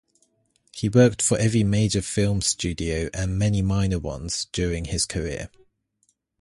[0.71, 5.51] He worked for every major film studio-and many minor ones-during his career.